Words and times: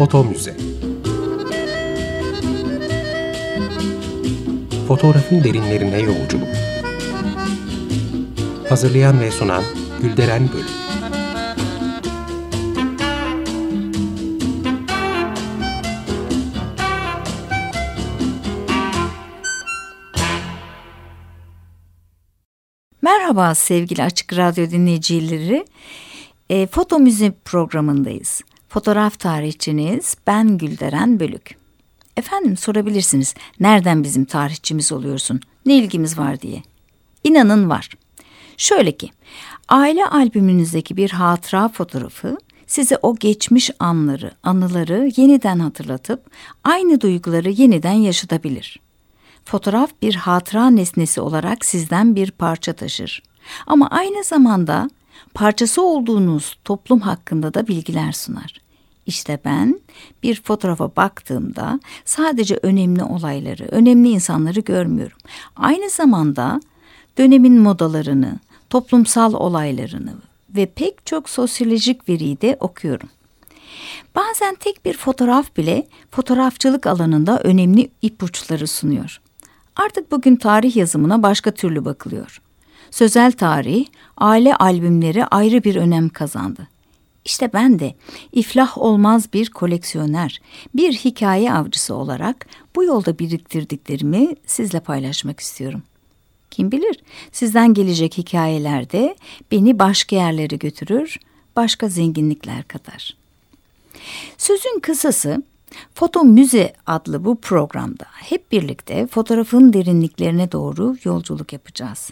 Foto 0.00 0.24
Müze 0.24 0.56
Fotoğrafın 4.88 5.44
derinlerine 5.44 6.00
yolculuk 6.00 6.48
Hazırlayan 8.68 9.20
ve 9.20 9.30
sunan 9.30 9.62
Gülderen 10.02 10.48
Bölüm 10.52 10.66
Merhaba 23.02 23.54
sevgili 23.54 24.02
Açık 24.02 24.36
Radyo 24.36 24.70
dinleyicileri. 24.70 25.66
E, 26.50 26.66
Foto 26.66 26.98
Müze 26.98 27.32
programındayız. 27.44 28.42
Fotoğraf 28.70 29.18
tarihçiniz 29.18 30.16
ben 30.26 30.58
Gülderen 30.58 31.20
Bölük. 31.20 31.56
Efendim 32.16 32.56
sorabilirsiniz 32.56 33.34
nereden 33.60 34.04
bizim 34.04 34.24
tarihçimiz 34.24 34.92
oluyorsun, 34.92 35.40
ne 35.66 35.76
ilgimiz 35.76 36.18
var 36.18 36.40
diye. 36.40 36.62
İnanın 37.24 37.70
var. 37.70 37.90
Şöyle 38.56 38.92
ki 38.92 39.10
aile 39.68 40.06
albümünüzdeki 40.06 40.96
bir 40.96 41.10
hatıra 41.10 41.68
fotoğrafı 41.68 42.38
size 42.66 42.98
o 43.02 43.16
geçmiş 43.16 43.70
anları, 43.78 44.32
anıları 44.42 45.10
yeniden 45.16 45.58
hatırlatıp 45.58 46.22
aynı 46.64 47.00
duyguları 47.00 47.50
yeniden 47.50 47.92
yaşatabilir. 47.92 48.80
Fotoğraf 49.44 49.90
bir 50.02 50.14
hatıra 50.14 50.70
nesnesi 50.70 51.20
olarak 51.20 51.64
sizden 51.64 52.16
bir 52.16 52.30
parça 52.30 52.72
taşır. 52.72 53.22
Ama 53.66 53.88
aynı 53.88 54.24
zamanda 54.24 54.90
parçası 55.34 55.82
olduğunuz 55.82 56.58
toplum 56.64 57.00
hakkında 57.00 57.54
da 57.54 57.66
bilgiler 57.68 58.12
sunar. 58.12 58.60
İşte 59.06 59.38
ben 59.44 59.80
bir 60.22 60.42
fotoğrafa 60.42 60.96
baktığımda 60.96 61.80
sadece 62.04 62.58
önemli 62.62 63.04
olayları, 63.04 63.64
önemli 63.64 64.08
insanları 64.08 64.60
görmüyorum. 64.60 65.18
Aynı 65.56 65.90
zamanda 65.90 66.60
dönemin 67.18 67.60
modalarını, 67.60 68.38
toplumsal 68.70 69.34
olaylarını 69.34 70.14
ve 70.56 70.66
pek 70.66 71.06
çok 71.06 71.28
sosyolojik 71.30 72.08
veriyi 72.08 72.40
de 72.40 72.56
okuyorum. 72.60 73.08
Bazen 74.14 74.54
tek 74.54 74.84
bir 74.84 74.96
fotoğraf 74.96 75.56
bile 75.56 75.86
fotoğrafçılık 76.10 76.86
alanında 76.86 77.40
önemli 77.40 77.90
ipuçları 78.02 78.66
sunuyor. 78.66 79.20
Artık 79.76 80.10
bugün 80.10 80.36
tarih 80.36 80.76
yazımına 80.76 81.22
başka 81.22 81.50
türlü 81.50 81.84
bakılıyor. 81.84 82.40
Sözel 82.90 83.32
tarih, 83.32 83.86
aile 84.16 84.54
albümleri 84.54 85.24
ayrı 85.26 85.64
bir 85.64 85.76
önem 85.76 86.08
kazandı. 86.08 86.68
İşte 87.24 87.52
ben 87.52 87.78
de 87.78 87.94
iflah 88.32 88.78
olmaz 88.78 89.32
bir 89.32 89.50
koleksiyoner, 89.50 90.40
bir 90.74 90.92
hikaye 90.92 91.52
avcısı 91.52 91.94
olarak 91.94 92.46
bu 92.76 92.84
yolda 92.84 93.18
biriktirdiklerimi 93.18 94.36
sizle 94.46 94.80
paylaşmak 94.80 95.40
istiyorum. 95.40 95.82
Kim 96.50 96.72
bilir 96.72 96.96
sizden 97.32 97.74
gelecek 97.74 98.18
hikayelerde 98.18 99.16
beni 99.52 99.78
başka 99.78 100.16
yerlere 100.16 100.56
götürür, 100.56 101.20
başka 101.56 101.88
zenginlikler 101.88 102.62
katar. 102.62 103.16
Sözün 104.38 104.80
kısası 104.80 105.42
Foto 105.94 106.24
Müze 106.24 106.72
adlı 106.86 107.24
bu 107.24 107.36
programda 107.36 108.04
hep 108.12 108.52
birlikte 108.52 109.06
fotoğrafın 109.06 109.72
derinliklerine 109.72 110.52
doğru 110.52 110.96
yolculuk 111.04 111.52
yapacağız. 111.52 112.10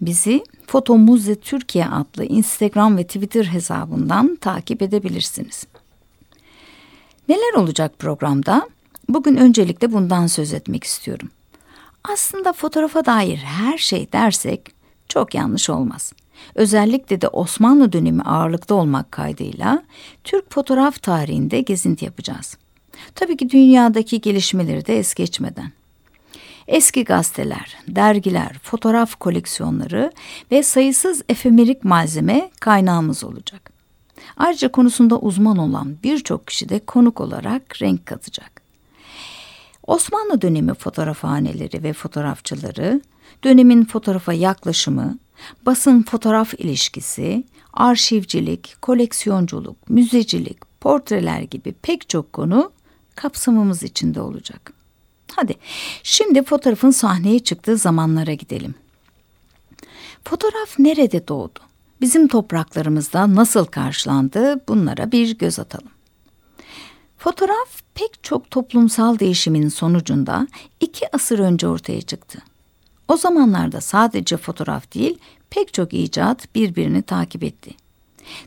Bizi 0.00 0.44
Foto 0.66 0.98
Müze 0.98 1.34
Türkiye 1.34 1.86
adlı 1.86 2.24
Instagram 2.24 2.96
ve 2.96 3.04
Twitter 3.04 3.44
hesabından 3.44 4.36
takip 4.36 4.82
edebilirsiniz. 4.82 5.66
Neler 7.28 7.54
olacak 7.54 7.98
programda? 7.98 8.68
Bugün 9.08 9.36
öncelikle 9.36 9.92
bundan 9.92 10.26
söz 10.26 10.52
etmek 10.52 10.84
istiyorum. 10.84 11.30
Aslında 12.04 12.52
fotoğrafa 12.52 13.04
dair 13.04 13.36
her 13.36 13.78
şey 13.78 14.12
dersek 14.12 14.60
çok 15.08 15.34
yanlış 15.34 15.70
olmaz. 15.70 16.12
Özellikle 16.54 17.20
de 17.20 17.28
Osmanlı 17.28 17.92
dönemi 17.92 18.22
ağırlıkta 18.22 18.74
olmak 18.74 19.12
kaydıyla 19.12 19.82
Türk 20.24 20.52
fotoğraf 20.52 21.02
tarihinde 21.02 21.60
gezinti 21.60 22.04
yapacağız. 22.04 22.56
Tabii 23.14 23.36
ki 23.36 23.50
dünyadaki 23.50 24.20
gelişmeleri 24.20 24.86
de 24.86 24.98
es 24.98 25.14
geçmeden. 25.14 25.72
Eski 26.68 27.04
gazeteler, 27.04 27.76
dergiler, 27.88 28.58
fotoğraf 28.62 29.14
koleksiyonları 29.14 30.12
ve 30.50 30.62
sayısız 30.62 31.22
efemerik 31.28 31.84
malzeme 31.84 32.50
kaynağımız 32.60 33.24
olacak. 33.24 33.70
Ayrıca 34.36 34.72
konusunda 34.72 35.18
uzman 35.18 35.56
olan 35.56 35.96
birçok 36.02 36.46
kişi 36.46 36.68
de 36.68 36.78
konuk 36.78 37.20
olarak 37.20 37.82
renk 37.82 38.06
katacak. 38.06 38.62
Osmanlı 39.86 40.42
dönemi 40.42 40.74
fotoğrafhaneleri 40.74 41.82
ve 41.82 41.92
fotoğrafçıları, 41.92 43.00
dönemin 43.44 43.84
fotoğrafa 43.84 44.32
yaklaşımı, 44.32 45.18
basın 45.66 46.02
fotoğraf 46.02 46.54
ilişkisi, 46.54 47.44
arşivcilik, 47.72 48.76
koleksiyonculuk, 48.82 49.90
müzecilik, 49.90 50.80
portreler 50.80 51.40
gibi 51.40 51.72
pek 51.72 52.08
çok 52.08 52.32
konu 52.32 52.72
kapsamımız 53.14 53.82
içinde 53.82 54.20
olacak. 54.20 54.77
Hadi 55.36 55.54
şimdi 56.02 56.42
fotoğrafın 56.42 56.90
sahneye 56.90 57.38
çıktığı 57.38 57.76
zamanlara 57.76 58.34
gidelim. 58.34 58.74
Fotoğraf 60.24 60.78
nerede 60.78 61.28
doğdu? 61.28 61.58
Bizim 62.00 62.28
topraklarımızda 62.28 63.34
nasıl 63.34 63.64
karşılandı? 63.64 64.60
Bunlara 64.68 65.12
bir 65.12 65.38
göz 65.38 65.58
atalım. 65.58 65.88
Fotoğraf 67.18 67.82
pek 67.94 68.24
çok 68.24 68.50
toplumsal 68.50 69.18
değişimin 69.18 69.68
sonucunda 69.68 70.46
iki 70.80 71.16
asır 71.16 71.38
önce 71.38 71.68
ortaya 71.68 72.02
çıktı. 72.02 72.38
O 73.08 73.16
zamanlarda 73.16 73.80
sadece 73.80 74.36
fotoğraf 74.36 74.94
değil, 74.94 75.18
pek 75.50 75.74
çok 75.74 75.94
icat 75.94 76.54
birbirini 76.54 77.02
takip 77.02 77.44
etti. 77.44 77.70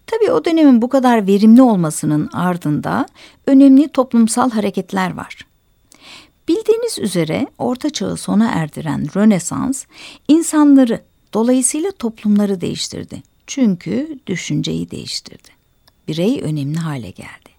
Tabii 0.07 0.31
o 0.31 0.45
dönemin 0.45 0.81
bu 0.81 0.89
kadar 0.89 1.27
verimli 1.27 1.61
olmasının 1.61 2.29
ardında 2.33 3.05
önemli 3.47 3.89
toplumsal 3.89 4.51
hareketler 4.51 5.13
var. 5.13 5.50
Bildiğiniz 6.51 6.99
üzere 6.99 7.47
Orta 7.57 7.89
Çağ'ı 7.89 8.17
sona 8.17 8.51
erdiren 8.51 9.07
Rönesans 9.15 9.85
insanları 10.27 11.01
dolayısıyla 11.33 11.91
toplumları 11.91 12.61
değiştirdi. 12.61 13.23
Çünkü 13.47 14.19
düşünceyi 14.27 14.91
değiştirdi. 14.91 15.49
Birey 16.07 16.41
önemli 16.41 16.77
hale 16.77 17.09
geldi. 17.09 17.49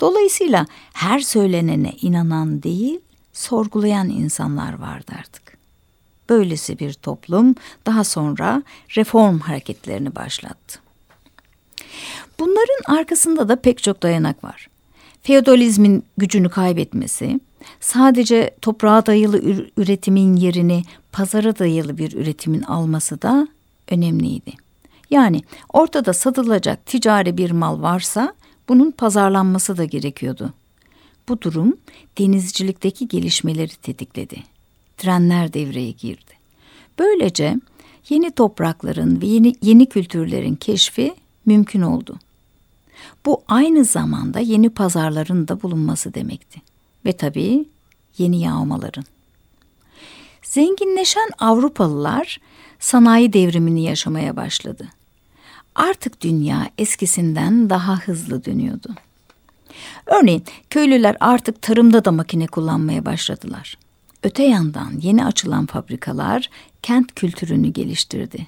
Dolayısıyla 0.00 0.66
her 0.92 1.18
söylenene 1.18 1.92
inanan 2.02 2.62
değil, 2.62 3.00
sorgulayan 3.32 4.08
insanlar 4.08 4.78
vardı 4.78 5.12
artık. 5.18 5.58
Böylesi 6.28 6.78
bir 6.78 6.92
toplum 6.92 7.54
daha 7.86 8.04
sonra 8.04 8.62
reform 8.96 9.38
hareketlerini 9.38 10.14
başlattı. 10.14 10.80
Bunların 12.38 12.94
arkasında 12.98 13.48
da 13.48 13.56
pek 13.56 13.82
çok 13.82 14.02
dayanak 14.02 14.44
var. 14.44 14.68
Feodalizmin 15.22 16.04
gücünü 16.18 16.50
kaybetmesi, 16.50 17.40
sadece 17.80 18.50
toprağa 18.62 19.06
dayalı 19.06 19.42
üretimin 19.76 20.36
yerini 20.36 20.82
pazara 21.12 21.58
dayalı 21.58 21.98
bir 21.98 22.12
üretimin 22.12 22.62
alması 22.62 23.22
da 23.22 23.48
önemliydi. 23.90 24.52
Yani 25.10 25.42
ortada 25.72 26.12
satılacak 26.12 26.86
ticari 26.86 27.36
bir 27.36 27.50
mal 27.50 27.82
varsa 27.82 28.34
bunun 28.68 28.90
pazarlanması 28.90 29.76
da 29.76 29.84
gerekiyordu. 29.84 30.52
Bu 31.28 31.42
durum 31.42 31.76
denizcilikteki 32.18 33.08
gelişmeleri 33.08 33.76
tetikledi. 33.76 34.42
Trenler 34.96 35.52
devreye 35.52 35.90
girdi. 35.90 36.32
Böylece 36.98 37.56
yeni 38.08 38.30
toprakların 38.30 39.22
ve 39.22 39.26
yeni, 39.26 39.54
yeni 39.62 39.86
kültürlerin 39.86 40.54
keşfi 40.54 41.14
mümkün 41.46 41.80
oldu. 41.80 42.16
Bu 43.26 43.42
aynı 43.48 43.84
zamanda 43.84 44.40
yeni 44.40 44.70
pazarların 44.70 45.48
da 45.48 45.62
bulunması 45.62 46.14
demekti. 46.14 46.60
Ve 47.04 47.12
tabii 47.12 47.68
yeni 48.18 48.40
yağmaların. 48.40 49.04
Zenginleşen 50.42 51.30
Avrupalılar 51.38 52.40
sanayi 52.78 53.32
devrimini 53.32 53.84
yaşamaya 53.84 54.36
başladı. 54.36 54.88
Artık 55.74 56.20
dünya 56.20 56.70
eskisinden 56.78 57.70
daha 57.70 57.96
hızlı 57.96 58.44
dönüyordu. 58.44 58.94
Örneğin 60.06 60.44
köylüler 60.70 61.16
artık 61.20 61.62
tarımda 61.62 62.04
da 62.04 62.12
makine 62.12 62.46
kullanmaya 62.46 63.04
başladılar. 63.04 63.78
Öte 64.22 64.42
yandan 64.42 64.92
yeni 65.02 65.24
açılan 65.24 65.66
fabrikalar 65.66 66.50
kent 66.82 67.14
kültürünü 67.14 67.68
geliştirdi. 67.68 68.46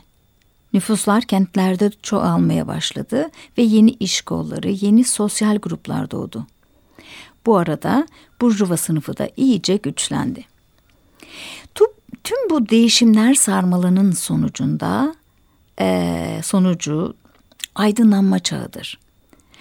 Nüfuslar 0.72 1.22
kentlerde 1.22 1.90
çoğalmaya 2.02 2.66
başladı 2.66 3.30
ve 3.58 3.62
yeni 3.62 3.90
iş 3.90 4.20
kolları, 4.20 4.70
yeni 4.70 5.04
sosyal 5.04 5.56
gruplar 5.56 6.10
doğdu. 6.10 6.46
Bu 7.46 7.56
arada 7.56 8.06
Burjuva 8.40 8.76
sınıfı 8.76 9.18
da 9.18 9.28
iyice 9.36 9.76
güçlendi. 9.76 10.44
Tüm 12.24 12.50
bu 12.50 12.68
değişimler 12.68 13.34
sarmalının 13.34 14.12
sonucunda 14.12 15.14
e, 15.80 16.40
sonucu 16.44 17.14
aydınlanma 17.74 18.38
çağıdır. 18.38 18.98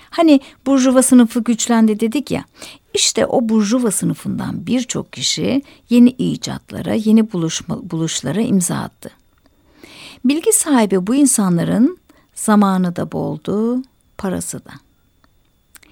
Hani 0.10 0.40
burjuva 0.66 1.02
sınıfı 1.02 1.44
güçlendi 1.44 2.00
dedik 2.00 2.32
ya. 2.32 2.46
İşte 2.94 3.26
o 3.26 3.50
burjuva 3.50 3.92
sınıfından 3.92 4.68
birçok 4.68 5.14
kişi 5.14 5.62
yeni 5.90 6.10
icatlara, 6.10 6.94
yeni 6.94 7.34
buluşma, 7.34 7.92
buluşlara 7.92 8.42
imza 8.42 8.76
attı. 8.76 9.12
Bilgi 10.26 10.54
sahibi 10.54 11.08
bu 11.08 11.16
insanların 11.16 11.98
zamanı 12.36 12.96
da 12.96 13.12
boldu, 13.12 13.84
parası 14.18 14.66
da. 14.66 14.72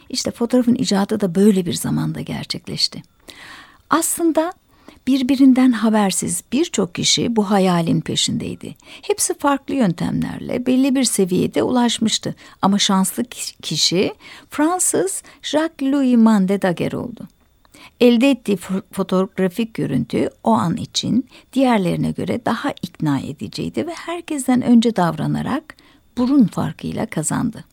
İşte 0.10 0.32
fotoğrafın 0.32 0.76
icadı 0.76 1.22
da 1.22 1.36
böyle 1.36 1.66
bir 1.66 1.74
zamanda 1.74 2.22
gerçekleşti. 2.22 3.04
Aslında 3.90 4.54
birbirinden 5.08 5.72
habersiz 5.72 6.44
birçok 6.52 6.96
kişi 6.96 7.36
bu 7.36 7.50
hayalin 7.50 8.02
peşindeydi. 8.02 8.76
Hepsi 9.02 9.38
farklı 9.38 9.74
yöntemlerle 9.74 10.66
belli 10.66 10.96
bir 10.96 11.04
seviyede 11.04 11.64
ulaşmıştı. 11.64 12.36
Ama 12.62 12.80
şanslı 12.80 13.24
kişi 13.62 14.14
Fransız 14.50 15.24
Jacques-Louis 15.42 16.18
Mande 16.18 16.62
Daguerre 16.62 16.98
oldu. 16.98 17.28
Elde 18.00 18.32
ettiği 18.32 18.58
fotoğrafik 18.92 19.74
görüntü 19.74 20.30
o 20.44 20.52
an 20.52 20.78
için 20.78 21.30
diğerlerine 21.54 22.12
göre 22.12 22.46
daha 22.46 22.72
ikna 22.82 23.20
ediciydi 23.20 23.88
ve 23.88 23.94
herkesten 23.94 24.62
önce 24.62 24.96
davranarak 24.96 25.76
burun 26.18 26.46
farkıyla 26.46 27.06
kazandı. 27.06 27.64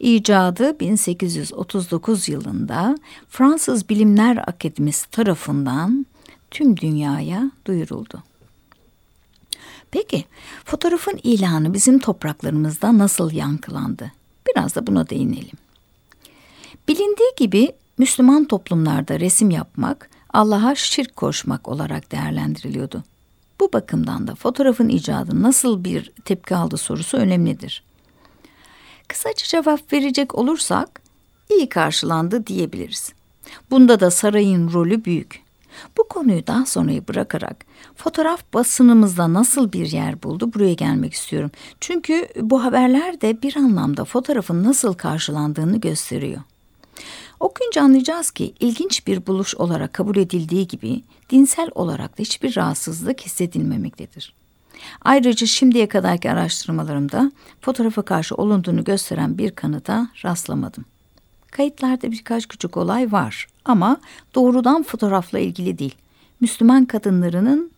İcadı 0.00 0.80
1839 0.80 2.28
yılında 2.28 2.98
Fransız 3.28 3.88
Bilimler 3.88 4.36
Akademisi 4.36 5.10
tarafından 5.10 6.06
tüm 6.50 6.76
dünyaya 6.76 7.50
duyuruldu. 7.66 8.22
Peki 9.90 10.24
fotoğrafın 10.64 11.20
ilanı 11.22 11.74
bizim 11.74 11.98
topraklarımızda 11.98 12.98
nasıl 12.98 13.32
yankılandı? 13.32 14.12
Biraz 14.48 14.74
da 14.74 14.86
buna 14.86 15.08
değinelim. 15.08 15.58
Bilindiği 16.88 17.32
gibi 17.36 17.72
Müslüman 17.98 18.44
toplumlarda 18.44 19.20
resim 19.20 19.50
yapmak 19.50 20.10
Allah'a 20.32 20.74
şirk 20.74 21.16
koşmak 21.16 21.68
olarak 21.68 22.12
değerlendiriliyordu. 22.12 23.04
Bu 23.60 23.72
bakımdan 23.72 24.26
da 24.26 24.34
fotoğrafın 24.34 24.88
icadı 24.88 25.42
nasıl 25.42 25.84
bir 25.84 26.12
tepki 26.24 26.56
aldı 26.56 26.76
sorusu 26.76 27.16
önemlidir. 27.16 27.82
Kısaca 29.08 29.46
cevap 29.46 29.92
verecek 29.92 30.34
olursak 30.34 31.02
iyi 31.50 31.68
karşılandı 31.68 32.46
diyebiliriz. 32.46 33.12
Bunda 33.70 34.00
da 34.00 34.10
sarayın 34.10 34.72
rolü 34.72 35.04
büyük. 35.04 35.44
Bu 35.98 36.08
konuyu 36.08 36.46
daha 36.46 36.66
sonraya 36.66 37.08
bırakarak 37.08 37.64
fotoğraf 37.96 38.42
basınımızda 38.54 39.32
nasıl 39.32 39.72
bir 39.72 39.86
yer 39.86 40.22
buldu 40.22 40.54
buraya 40.54 40.74
gelmek 40.74 41.12
istiyorum. 41.12 41.50
Çünkü 41.80 42.28
bu 42.40 42.64
haberler 42.64 43.20
de 43.20 43.42
bir 43.42 43.56
anlamda 43.56 44.04
fotoğrafın 44.04 44.64
nasıl 44.64 44.94
karşılandığını 44.94 45.80
gösteriyor. 45.80 46.40
Okuyunca 47.40 47.82
anlayacağız 47.82 48.30
ki 48.30 48.54
ilginç 48.60 49.06
bir 49.06 49.26
buluş 49.26 49.54
olarak 49.54 49.92
kabul 49.92 50.16
edildiği 50.16 50.68
gibi 50.68 51.02
dinsel 51.30 51.68
olarak 51.74 52.18
da 52.18 52.22
hiçbir 52.22 52.56
rahatsızlık 52.56 53.20
hissedilmemektedir. 53.20 54.34
Ayrıca 55.02 55.46
şimdiye 55.46 55.88
kadarki 55.88 56.30
araştırmalarımda 56.30 57.32
fotoğrafa 57.60 58.02
karşı 58.02 58.34
olunduğunu 58.34 58.84
gösteren 58.84 59.38
bir 59.38 59.50
kanıta 59.50 60.08
rastlamadım. 60.24 60.84
Kayıtlarda 61.50 62.12
birkaç 62.12 62.48
küçük 62.48 62.76
olay 62.76 63.12
var 63.12 63.46
ama 63.64 64.00
doğrudan 64.34 64.82
fotoğrafla 64.82 65.38
ilgili 65.38 65.78
değil. 65.78 65.94
Müslüman 66.40 66.84
kadınlarının 66.84 67.70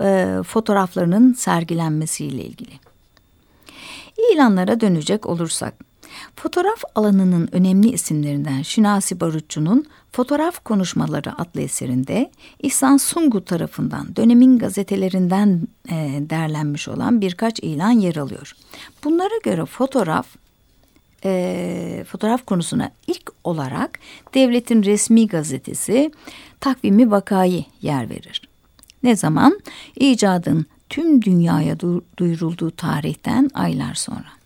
e, 0.00 0.38
fotoğraflarının 0.46 1.32
sergilenmesiyle 1.32 2.44
ilgili. 2.44 2.72
İlanlara 4.32 4.80
dönecek 4.80 5.26
olursak, 5.26 5.74
fotoğraf 6.36 6.82
alanının 6.94 7.48
önemli 7.52 7.88
isimlerinden 7.88 8.62
Şinasi 8.62 9.20
Barutçu'nun 9.20 9.86
Fotoğraf 10.12 10.64
Konuşmaları 10.64 11.40
adlı 11.40 11.60
eserinde 11.60 12.30
İhsan 12.62 12.96
Sungu 12.96 13.44
tarafından 13.44 14.16
dönemin 14.16 14.58
gazetelerinden 14.58 15.68
e, 15.88 15.94
derlenmiş 16.30 16.88
olan 16.88 17.20
birkaç 17.20 17.60
ilan 17.60 17.90
yer 17.90 18.16
alıyor. 18.16 18.52
Bunlara 19.04 19.38
göre 19.44 19.64
fotoğraf 19.64 20.26
e, 21.24 22.04
fotoğraf 22.08 22.46
konusuna 22.46 22.90
ilk 23.06 23.32
olarak 23.44 23.98
devletin 24.34 24.82
resmi 24.82 25.26
gazetesi 25.26 26.12
Takvimi 26.60 27.10
Vakayı 27.10 27.64
yer 27.82 28.10
verir. 28.10 28.42
Ne 29.02 29.16
zaman? 29.16 29.60
İcadın 29.96 30.66
tüm 30.88 31.22
dünyaya 31.22 31.76
duyurulduğu 32.18 32.70
tarihten 32.70 33.50
aylar 33.54 33.94
sonra. 33.94 34.36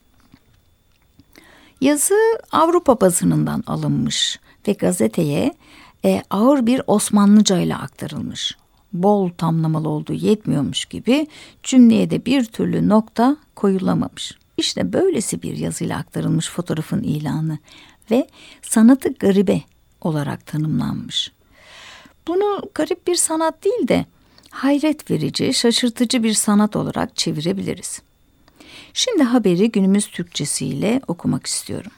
Yazı 1.80 2.14
Avrupa 2.52 3.00
basınından 3.00 3.64
alınmış 3.66 4.38
ve 4.68 4.72
gazeteye 4.72 5.54
e, 6.04 6.22
ağır 6.30 6.66
bir 6.66 6.82
Osmanlıca 6.86 7.58
ile 7.58 7.76
aktarılmış. 7.76 8.56
Bol 8.92 9.30
tamlamalı 9.30 9.88
olduğu 9.88 10.12
yetmiyormuş 10.12 10.84
gibi 10.84 11.26
cümleye 11.62 12.10
de 12.10 12.24
bir 12.24 12.44
türlü 12.44 12.88
nokta 12.88 13.36
koyulamamış. 13.56 14.38
İşte 14.56 14.92
böylesi 14.92 15.42
bir 15.42 15.56
yazıyla 15.56 15.98
aktarılmış 15.98 16.48
fotoğrafın 16.48 17.02
ilanı 17.02 17.58
ve 18.10 18.28
sanatı 18.62 19.08
garibe 19.08 19.62
olarak 20.00 20.46
tanımlanmış. 20.46 21.32
Bunu 22.28 22.62
garip 22.74 23.06
bir 23.06 23.14
sanat 23.14 23.64
değil 23.64 23.88
de 23.88 24.06
hayret 24.50 25.10
verici, 25.10 25.54
şaşırtıcı 25.54 26.22
bir 26.22 26.32
sanat 26.32 26.76
olarak 26.76 27.16
çevirebiliriz. 27.16 28.02
Şimdi 28.94 29.22
haberi 29.22 29.70
günümüz 29.70 30.06
Türkçesiyle 30.06 31.00
okumak 31.08 31.46
istiyorum. 31.46 31.92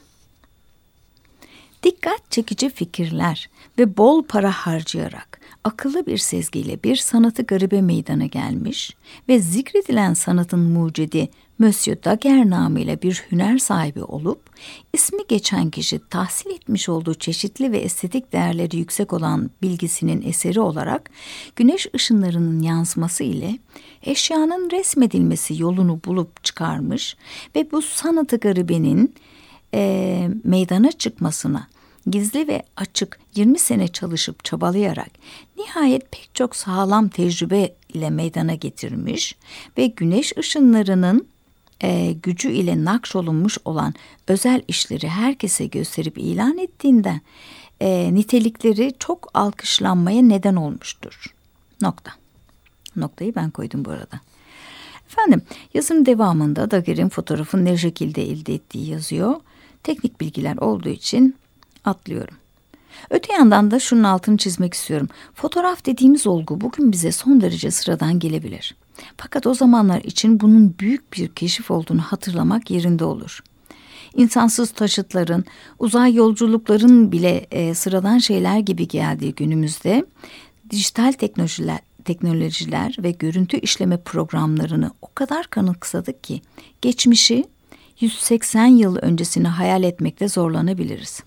Dikkat 1.83 2.31
çekici 2.31 2.71
fikirler 2.71 3.51
ve 3.79 3.97
bol 3.97 4.23
para 4.23 4.51
harcayarak 4.53 5.41
akıllı 5.65 6.07
bir 6.07 6.19
sezgiyle 6.19 6.83
bir 6.83 6.97
sanatı 6.97 7.43
garibe 7.43 7.83
meydana 7.83 8.27
gelmiş 8.27 8.97
ve 9.29 9.39
zikredilen 9.39 10.15
sanatın 10.15 10.61
mucidi 10.61 11.29
Monsieur 11.59 11.99
Daguerre 12.05 12.51
namıyla 12.51 13.03
bir 13.03 13.25
hüner 13.31 13.59
sahibi 13.59 14.03
olup 14.03 14.41
ismi 14.93 15.19
geçen 15.29 15.71
kişi 15.71 16.01
tahsil 16.11 16.51
etmiş 16.51 16.89
olduğu 16.89 17.15
çeşitli 17.15 17.73
ve 17.73 17.79
estetik 17.79 18.33
değerleri 18.33 18.77
yüksek 18.77 19.13
olan 19.13 19.51
bilgisinin 19.63 20.23
eseri 20.23 20.61
olarak 20.61 21.11
güneş 21.57 21.87
ışınlarının 21.95 22.61
yansıması 22.63 23.25
ile 23.25 23.59
eşyanın 24.03 24.71
resmedilmesi 24.71 25.63
yolunu 25.63 26.01
bulup 26.05 26.45
çıkarmış 26.45 27.17
ve 27.57 27.71
bu 27.73 27.83
sanatı 27.83 28.37
garibenin 28.37 29.15
e, 29.75 30.29
meydana 30.45 30.93
çıkmasına 30.93 31.67
gizli 32.07 32.49
ve 32.49 32.63
açık 32.77 33.19
20 33.35 33.59
sene 33.59 33.89
çalışıp 33.89 34.45
çabalayarak 34.45 35.11
nihayet 35.57 36.13
pek 36.13 36.31
çok 36.35 36.57
sağlam 36.57 37.09
tecrübe 37.09 37.75
ile 37.95 38.11
meydana 38.11 38.55
getirmiş 38.55 39.37
ve 39.79 39.87
güneş 39.87 40.37
ışınlarının 40.39 41.27
e, 41.83 42.13
gücü 42.13 42.51
ile 42.51 42.85
nakşolunmuş 42.85 43.59
olan 43.65 43.95
özel 44.29 44.63
işleri 44.69 45.09
herkese 45.09 45.67
gösterip 45.67 46.19
ilan 46.19 46.59
ettiğinden 46.59 47.21
e, 47.81 48.15
nitelikleri 48.15 48.95
çok 48.99 49.29
alkışlanmaya 49.35 50.23
neden 50.23 50.57
olmuştur. 50.57 51.35
Nokta. 51.83 52.13
Noktayı 52.97 53.35
ben 53.35 53.51
koydum 53.51 53.85
bu 53.85 53.91
arada. 53.91 54.21
Efendim 55.07 55.43
yazım 55.75 56.07
devamında 56.07 56.71
Daguerre'in 56.71 57.09
fotoğrafın 57.09 57.65
ne 57.65 57.77
şekilde 57.77 58.23
elde 58.23 58.55
ettiği 58.55 58.91
yazıyor. 58.91 59.35
Teknik 59.83 60.21
bilgiler 60.21 60.57
olduğu 60.57 60.89
için 60.89 61.37
atlıyorum. 61.85 62.37
Öte 63.11 63.33
yandan 63.33 63.71
da 63.71 63.81
şunun 63.81 64.05
altını 64.05 64.37
çizmek 64.37 64.75
istiyorum. 64.75 65.09
Fotoğraf 65.35 65.87
dediğimiz 65.87 66.27
olgu 66.27 66.61
bugün 66.61 66.93
bize 66.93 67.13
son 67.13 67.41
derece 67.41 67.71
sıradan 67.71 68.19
gelebilir. 68.19 68.75
Fakat 69.17 69.47
o 69.47 69.55
zamanlar 69.55 70.01
için 70.01 70.41
bunun 70.41 70.75
büyük 70.79 71.13
bir 71.13 71.29
keşif 71.29 71.71
olduğunu 71.71 72.01
hatırlamak 72.01 72.71
yerinde 72.71 73.05
olur. 73.05 73.41
İnsansız 74.17 74.71
taşıtların, 74.71 75.45
uzay 75.79 76.15
yolculukların 76.15 77.13
bile 77.13 77.47
e, 77.51 77.75
sıradan 77.75 78.19
şeyler 78.19 78.59
gibi 78.59 78.89
geldiği 78.89 79.35
günümüzde 79.35 80.05
dijital 80.71 81.13
teknolojiler, 81.13 81.79
teknolojiler 82.05 82.97
ve 82.99 83.11
görüntü 83.11 83.57
işleme 83.57 83.97
programlarını 83.97 84.91
o 85.03 85.09
kadar 85.15 85.47
kanıksadık 85.47 86.25
ki 86.25 86.43
geçmişi 86.81 87.45
180 88.01 88.67
yıl 88.67 88.97
öncesini 88.97 89.49
hayal 89.49 89.83
etmekte 89.83 90.29
zorlanabiliriz. 90.29 91.23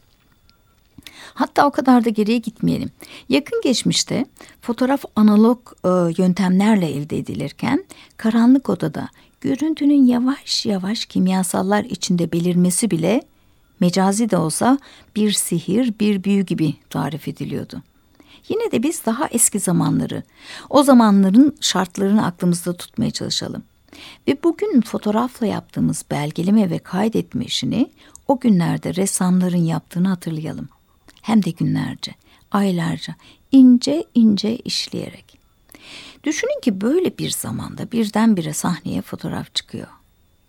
Hatta 1.35 1.67
o 1.67 1.71
kadar 1.71 2.05
da 2.05 2.09
geriye 2.09 2.37
gitmeyelim. 2.37 2.89
Yakın 3.29 3.61
geçmişte 3.63 4.25
fotoğraf 4.61 5.03
analog 5.15 5.59
e, 5.83 5.89
yöntemlerle 6.21 6.91
elde 6.91 7.17
edilirken 7.17 7.85
karanlık 8.17 8.69
odada 8.69 9.09
görüntünün 9.41 10.05
yavaş 10.05 10.65
yavaş 10.65 11.05
kimyasallar 11.05 11.83
içinde 11.83 12.31
belirmesi 12.31 12.91
bile 12.91 13.21
mecazi 13.79 14.29
de 14.29 14.37
olsa 14.37 14.77
bir 15.15 15.31
sihir, 15.31 15.93
bir 15.99 16.23
büyü 16.23 16.41
gibi 16.41 16.73
tarif 16.89 17.27
ediliyordu. 17.27 17.81
Yine 18.49 18.71
de 18.71 18.83
biz 18.83 19.05
daha 19.05 19.27
eski 19.27 19.59
zamanları, 19.59 20.23
o 20.69 20.83
zamanların 20.83 21.55
şartlarını 21.61 22.25
aklımızda 22.25 22.73
tutmaya 22.73 23.11
çalışalım. 23.11 23.63
Ve 24.27 24.37
bugün 24.43 24.81
fotoğrafla 24.81 25.45
yaptığımız 25.45 26.05
belgeleme 26.11 26.69
ve 26.69 26.79
kaydetme 26.79 27.45
işini 27.45 27.91
o 28.27 28.39
günlerde 28.39 28.95
ressamların 28.95 29.63
yaptığını 29.63 30.07
hatırlayalım. 30.07 30.69
Hem 31.25 31.44
de 31.44 31.50
günlerce, 31.50 32.12
aylarca, 32.51 33.15
ince 33.51 34.03
ince 34.15 34.58
işleyerek. 34.58 35.39
Düşünün 36.24 36.62
ki 36.62 36.82
böyle 36.82 37.17
bir 37.17 37.29
zamanda 37.29 37.91
birdenbire 37.91 38.53
sahneye 38.53 39.01
fotoğraf 39.01 39.55
çıkıyor. 39.55 39.88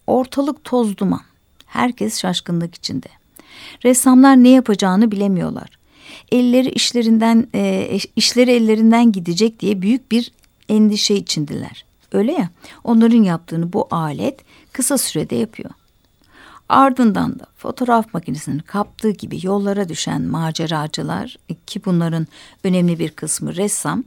Ortalık 0.07 0.65
toz 0.65 0.97
duman. 0.97 1.21
Herkes 1.67 2.21
şaşkınlık 2.21 2.75
içinde. 2.75 3.09
Ressamlar 3.85 4.37
ne 4.37 4.49
yapacağını 4.49 5.11
bilemiyorlar. 5.11 5.79
Elleri 6.33 6.69
işlerinden, 6.69 7.47
e, 7.55 7.99
işleri 8.17 8.51
ellerinden 8.51 9.13
gidecek 9.13 9.61
diye 9.61 9.83
büyük 9.83 10.13
bir 10.13 10.33
endişe 10.69 11.15
içindiler. 11.15 11.85
Öyle 12.13 12.33
ya, 12.33 12.51
onların 12.85 13.23
yaptığını 13.23 13.73
bu 13.73 13.89
alet 13.91 14.41
kısa 14.73 14.99
sürede 14.99 15.35
yapıyor. 15.35 15.71
Ardından 16.69 17.39
da 17.39 17.47
fotoğraf 17.57 18.15
makinesini 18.15 18.63
kaptığı 18.63 19.11
gibi 19.11 19.47
yollara 19.47 19.89
düşen 19.89 20.23
maceracılar 20.23 21.37
ki 21.67 21.85
bunların 21.85 22.27
önemli 22.65 22.99
bir 22.99 23.11
kısmı 23.11 23.57
ressam, 23.57 24.05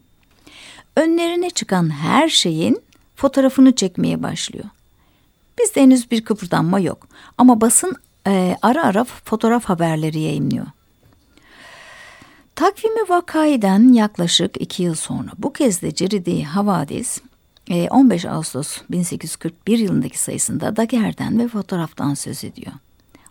önlerine 0.96 1.50
çıkan 1.50 1.90
her 1.90 2.30
şeyin 2.30 2.82
fotoğrafını 3.16 3.76
çekmeye 3.76 4.24
başlıyor. 4.24 4.66
Bizde 5.60 5.82
henüz 5.82 6.12
bir 6.12 6.26
kıpırdanma 6.26 6.80
yok 6.80 7.08
ama 7.38 7.62
basın 7.62 7.96
e, 8.28 8.56
ara 8.62 8.84
ara 8.84 9.04
fotoğraf 9.04 9.66
haberleri 9.66 10.20
yayınlıyor. 10.20 10.66
Takvimi 12.56 13.10
vakayden 13.10 13.94
yaklaşık 13.94 14.62
iki 14.62 14.84
yıl 14.84 14.96
sonra 14.96 15.30
bu 15.38 15.54
kez 15.54 15.82
de 15.82 15.94
Ceridi 15.94 16.44
Havadis 16.44 17.22
15 17.70 18.26
e, 18.26 18.30
Ağustos 18.30 18.78
1841 18.90 19.78
yılındaki 19.78 20.20
sayısında 20.20 20.76
Daguerre'den 20.76 21.40
ve 21.40 21.48
fotoğraftan 21.48 22.14
söz 22.14 22.44
ediyor. 22.44 22.74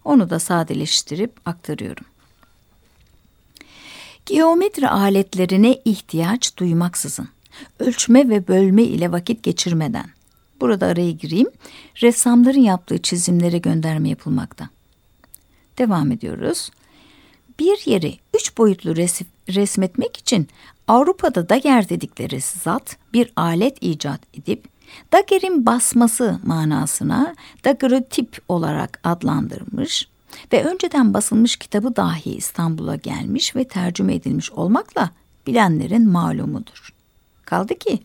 Onu 0.05 0.31
da 0.31 0.39
sadeleştirip 0.39 1.33
aktarıyorum. 1.45 2.05
Geometri 4.27 4.89
aletlerine 4.89 5.81
ihtiyaç 5.85 6.57
duymaksızın, 6.57 7.29
ölçme 7.79 8.29
ve 8.29 8.49
bölme 8.49 8.83
ile 8.83 9.13
vakit 9.13 9.43
geçirmeden, 9.43 10.11
burada 10.61 10.87
araya 10.87 11.11
gireyim, 11.11 11.51
ressamların 12.03 12.61
yaptığı 12.61 13.03
çizimlere 13.03 13.59
gönderme 13.59 14.09
yapılmakta. 14.09 14.69
Devam 15.79 16.13
ediyoruz. 16.13 16.71
Bir 17.59 17.83
yeri 17.87 18.19
üç 18.35 18.59
boyutlu 18.59 18.97
resim, 18.97 19.27
resmetmek 19.49 20.17
için 20.17 20.49
Avrupa'da 20.89 21.49
Daguerre 21.49 21.89
dedikleri 21.89 22.41
zat 22.41 22.97
bir 23.13 23.33
alet 23.37 23.77
icat 23.81 24.21
edip 24.35 24.65
Daguerre'in 25.13 25.67
basması 25.67 26.39
manasına 26.45 27.35
daguerreotip 27.65 28.39
olarak 28.49 29.01
adlandırmış 29.05 30.09
ve 30.53 30.65
önceden 30.65 31.15
basılmış 31.15 31.57
kitabı 31.57 31.97
dahi 31.97 32.31
İstanbul'a 32.31 32.97
gelmiş 32.97 33.57
ve 33.57 33.65
tercüme 33.65 34.15
edilmiş 34.15 34.53
olmakla 34.53 35.11
bilenlerin 35.47 36.09
malumudur. 36.09 36.95
Kaldı 37.45 37.79
ki 37.79 37.99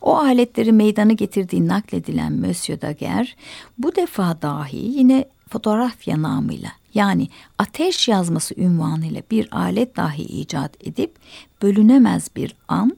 o 0.00 0.16
aletleri 0.16 0.72
meydana 0.72 1.12
getirdiği 1.12 1.68
nakledilen 1.68 2.32
Monsieur 2.32 2.80
Daguerre 2.80 3.28
bu 3.78 3.96
defa 3.96 4.42
dahi 4.42 4.76
yine 4.76 5.24
fotoğrafya 5.48 6.22
namıyla 6.22 6.72
yani 6.94 7.28
ateş 7.58 8.08
yazması 8.08 8.54
ünvanıyla 8.60 9.22
bir 9.30 9.56
alet 9.56 9.96
dahi 9.96 10.22
icat 10.22 10.86
edip 10.86 11.14
bölünemez 11.62 12.28
bir 12.36 12.54
an 12.68 12.96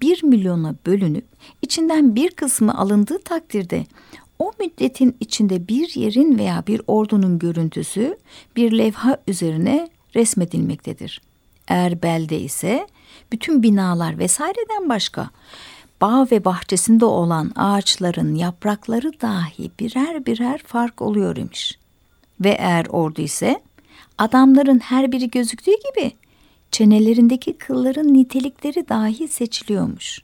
bir 0.00 0.24
milyona 0.24 0.74
bölünüp 0.86 1.24
içinden 1.62 2.14
bir 2.14 2.30
kısmı 2.30 2.78
alındığı 2.78 3.18
takdirde 3.18 3.86
o 4.38 4.52
müddetin 4.60 5.16
içinde 5.20 5.68
bir 5.68 5.94
yerin 5.94 6.38
veya 6.38 6.64
bir 6.66 6.82
ordunun 6.86 7.38
görüntüsü 7.38 8.16
bir 8.56 8.78
levha 8.78 9.18
üzerine 9.28 9.88
resmedilmektedir. 10.14 11.20
Eğer 11.68 12.02
belde 12.02 12.40
ise 12.40 12.86
bütün 13.32 13.62
binalar 13.62 14.18
vesaireden 14.18 14.88
başka 14.88 15.30
bağ 16.04 16.26
ve 16.30 16.44
bahçesinde 16.44 17.04
olan 17.04 17.52
ağaçların 17.56 18.34
yaprakları 18.34 19.20
dahi 19.20 19.70
birer 19.80 20.26
birer 20.26 20.62
fark 20.66 21.02
oluyor 21.02 21.36
imiş. 21.36 21.78
Ve 22.40 22.48
eğer 22.48 22.86
ordu 22.86 23.22
ise 23.22 23.62
adamların 24.18 24.78
her 24.78 25.12
biri 25.12 25.30
gözüktüğü 25.30 25.70
gibi 25.70 26.12
çenelerindeki 26.70 27.52
kılların 27.52 28.14
nitelikleri 28.14 28.88
dahi 28.88 29.28
seçiliyormuş. 29.28 30.20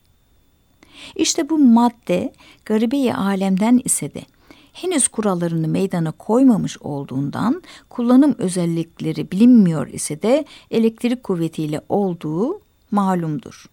İşte 1.17 1.49
bu 1.49 1.59
madde 1.59 2.33
garibeyi 2.65 3.15
alemden 3.15 3.81
ise 3.85 4.15
de 4.15 4.23
henüz 4.73 5.09
kurallarını 5.09 5.69
meydana 5.69 6.13
koymamış 6.13 6.79
olduğundan 6.79 7.63
kullanım 7.91 8.35
özellikleri 8.39 9.31
bilinmiyor 9.31 9.87
ise 9.87 10.23
de 10.23 10.45
elektrik 10.71 11.23
kuvvetiyle 11.23 11.81
olduğu 11.89 12.61
malumdur. 12.91 13.70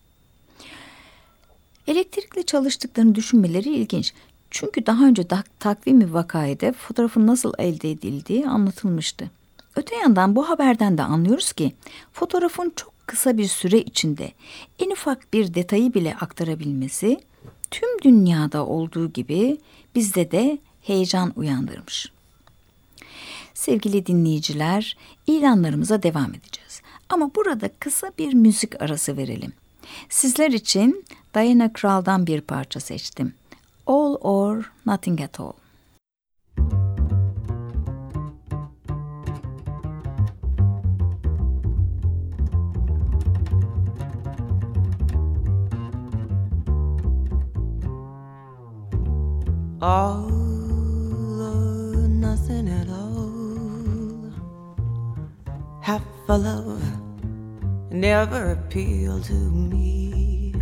Elektrikle 1.87 2.43
çalıştıklarını 2.43 3.15
düşünmeleri 3.15 3.69
ilginç. 3.69 4.13
Çünkü 4.51 4.85
daha 4.85 5.05
önce 5.05 5.23
tak 5.23 5.59
takvimi 5.59 6.13
vakayede 6.13 6.73
fotoğrafın 6.73 7.27
nasıl 7.27 7.53
elde 7.57 7.91
edildiği 7.91 8.47
anlatılmıştı. 8.47 9.31
Öte 9.75 9.95
yandan 9.95 10.35
bu 10.35 10.49
haberden 10.49 10.97
de 10.97 11.03
anlıyoruz 11.03 11.53
ki 11.53 11.71
fotoğrafın 12.13 12.73
çok 12.75 12.93
kısa 13.07 13.37
bir 13.37 13.47
süre 13.47 13.79
içinde 13.79 14.31
en 14.79 14.91
ufak 14.91 15.33
bir 15.33 15.53
detayı 15.53 15.93
bile 15.93 16.15
aktarabilmesi 16.15 17.19
tüm 17.71 18.01
dünyada 18.01 18.65
olduğu 18.65 19.11
gibi 19.11 19.57
bizde 19.95 20.31
de 20.31 20.57
heyecan 20.81 21.33
uyandırmış. 21.35 22.11
Sevgili 23.53 24.05
dinleyiciler, 24.05 24.97
ilanlarımıza 25.27 26.03
devam 26.03 26.29
edeceğiz. 26.29 26.81
Ama 27.09 27.35
burada 27.35 27.69
kısa 27.79 28.11
bir 28.17 28.33
müzik 28.33 28.81
arası 28.81 29.17
verelim. 29.17 29.53
Sizler 30.09 30.51
için 30.51 31.05
Diana 31.35 31.73
Kral'dan 31.73 32.27
bir 32.27 32.41
parça 32.41 32.79
seçtim. 32.79 33.33
All 33.87 34.15
or 34.21 34.63
Nothing 34.85 35.21
at 35.21 35.39
All. 35.39 35.53
All 49.81 50.31
or 51.39 52.07
nothing 52.09 52.67
at 52.67 52.89
all. 52.89 54.31
Half 55.81 56.01
a 56.27 56.37
love 56.37 56.96
never 57.91 58.51
appeal 58.51 59.21
to 59.21 59.33
me. 59.33 60.53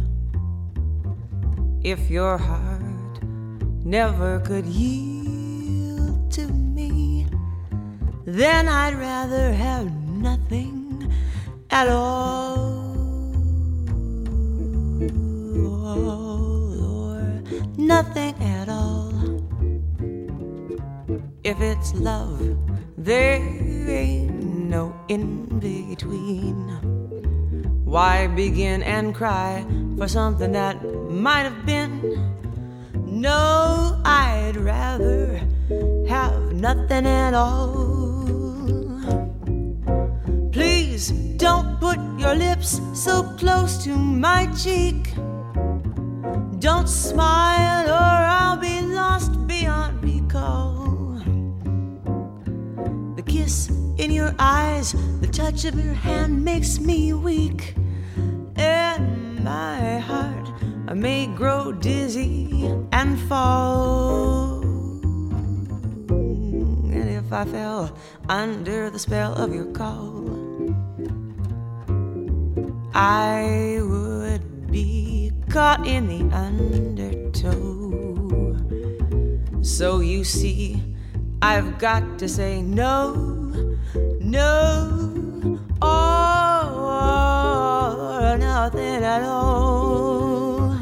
If 1.84 2.10
your 2.10 2.38
heart 2.38 3.22
never 3.84 4.40
could 4.40 4.66
yield 4.66 6.32
to 6.32 6.48
me, 6.48 7.28
then 8.26 8.68
I'd 8.68 8.96
rather 8.96 9.54
have 9.54 9.92
nothing 10.08 11.14
at 11.70 11.88
all. 11.88 12.94
Or 16.76 17.44
nothing 17.78 18.36
at 18.42 18.70
all. 18.70 19.14
If 21.44 21.62
it's 21.62 21.94
love, 21.94 22.58
there 22.98 23.40
ain't 23.88 24.70
no 24.70 24.96
in 25.08 25.60
between. 25.60 26.95
Why 27.96 28.28
begin 28.28 28.84
and 28.84 29.16
cry 29.16 29.66
for 29.98 30.10
something 30.10 30.52
that 30.52 30.84
might 31.10 31.44
have 31.44 31.66
been? 31.66 32.02
No, 33.06 34.02
I'd 34.04 34.58
rather 34.58 35.40
have 36.06 36.52
nothing 36.52 37.08
at 37.08 37.34
all. 37.34 38.28
Please 40.52 41.12
don't 41.38 41.80
put 41.80 41.98
your 42.20 42.36
lips 42.36 42.82
so 42.94 43.24
close 43.38 43.82
to 43.86 43.96
my 43.96 44.48
cheek. 44.62 45.14
Don't 46.60 46.90
smile 46.90 47.88
or 47.88 48.18
I'll 48.42 48.58
be 48.58 48.82
lost 48.82 49.48
beyond 49.48 50.04
recall 50.04 51.22
The 53.16 53.24
kiss 53.26 53.70
in 53.98 54.12
your 54.12 54.36
eyes, 54.38 54.92
the 55.22 55.28
touch 55.28 55.64
of 55.64 55.80
your 55.82 55.94
hand 55.94 56.44
makes 56.44 56.78
me 56.82 57.14
weak. 57.14 57.74
My 59.46 60.00
heart 60.00 60.50
may 60.96 61.28
grow 61.28 61.72
dizzy 61.72 62.66
and 62.92 63.20
fall. 63.30 64.64
And 66.10 67.08
if 67.08 67.32
I 67.32 67.46
fell 67.46 67.96
under 68.28 68.90
the 68.90 68.98
spell 68.98 69.36
of 69.36 69.54
your 69.54 69.68
call, 69.68 70.74
I 72.96 73.78
would 73.84 74.72
be 74.72 75.32
caught 75.52 75.86
in 75.86 76.08
the 76.08 76.36
undertow 76.36 77.54
So 79.62 80.00
you 80.00 80.24
see, 80.24 80.82
I've 81.44 81.78
got 81.78 82.18
to 82.18 82.28
say 82.28 82.64
no, 82.64 83.14
no, 84.20 85.60
or 85.84 87.25
nothing 88.38 89.04
at 89.04 89.24
all. 89.24 90.76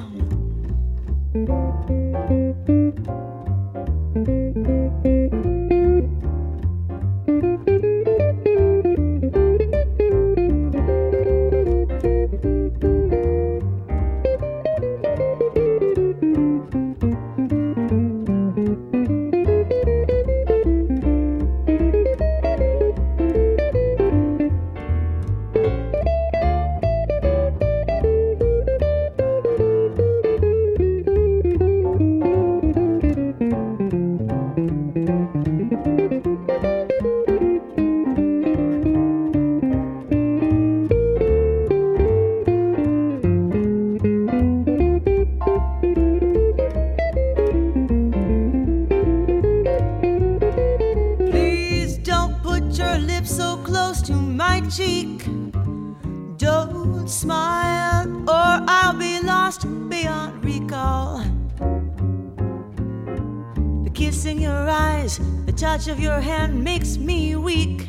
The 65.45 65.51
touch 65.51 65.87
of 65.87 65.99
your 65.99 66.19
hand 66.19 66.63
makes 66.63 66.97
me 66.97 67.35
weak. 67.35 67.87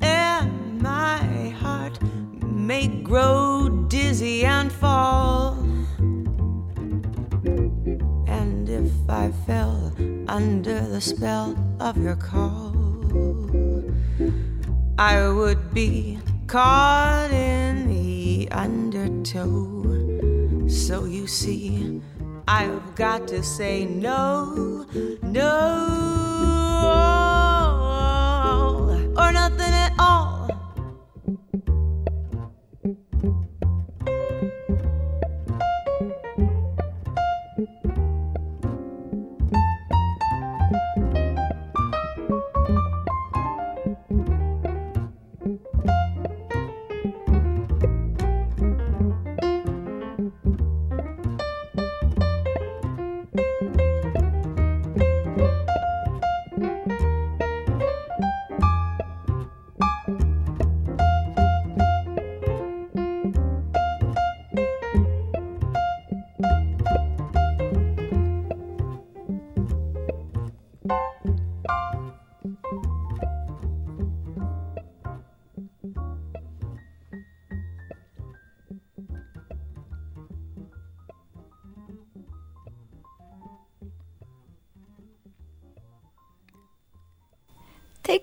And 0.00 0.80
my 0.80 1.50
heart 1.60 1.98
may 2.42 2.88
grow 2.88 3.68
dizzy 3.88 4.44
and 4.44 4.72
fall. 4.72 5.54
And 8.26 8.68
if 8.68 8.90
I 9.08 9.30
fell 9.46 9.92
under 10.28 10.80
the 10.80 11.00
spell 11.00 11.56
of 11.80 11.96
your 11.96 12.16
call, 12.16 12.72
I 14.98 15.28
would 15.28 15.74
be 15.74 16.18
caught 16.46 17.30
in 17.30 17.88
the 17.88 18.48
undertow. 18.50 19.82
So 20.68 21.04
you 21.04 21.26
see, 21.26 22.00
I've 22.46 22.94
got 22.94 23.28
to 23.28 23.42
say 23.42 23.84
no, 23.84 24.86
no, 25.22 26.31
or 29.16 29.30
nothing 29.32 29.61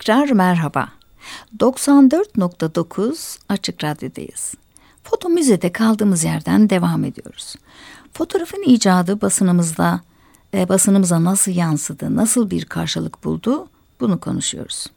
Tekrar 0.10 0.30
merhaba. 0.30 0.90
94.9 1.60 3.38
Açık 3.50 3.84
Radyo'dayız. 3.84 4.54
Foto 5.04 5.30
müzede 5.30 5.72
kaldığımız 5.72 6.24
yerden 6.24 6.70
devam 6.70 7.04
ediyoruz. 7.04 7.56
Fotoğrafın 8.14 8.64
icadı 8.66 9.22
basınımızda 9.22 10.02
e, 10.54 10.70
basınımıza 10.70 11.24
nasıl 11.24 11.52
yansıdı, 11.52 12.16
nasıl 12.16 12.50
bir 12.50 12.66
karşılık 12.66 13.24
buldu 13.24 13.68
bunu 14.00 14.20
konuşuyoruz. 14.20 14.88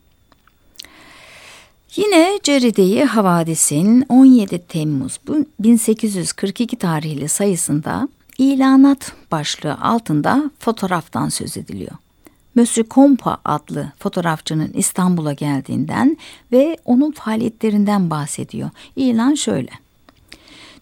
Yine 1.96 2.38
Ceride'yi 2.42 3.05
Havadis'in 3.05 4.05
17 4.09 4.66
Temmuz 4.66 5.20
1842 5.61 6.77
tarihli 6.77 7.29
sayısında 7.29 8.09
ilanat 8.38 9.12
başlığı 9.31 9.75
altında 9.75 10.51
fotoğraftan 10.59 11.29
söz 11.29 11.57
ediliyor. 11.57 12.02
Monsieur 12.55 12.88
Compa 12.88 13.38
adlı 13.45 13.93
fotoğrafçının 13.99 14.73
İstanbul'a 14.73 15.33
geldiğinden 15.33 16.17
ve 16.53 16.77
onun 16.85 17.12
faaliyetlerinden 17.12 18.11
bahsediyor. 18.11 18.71
İlan 18.97 19.35
şöyle. 19.35 19.71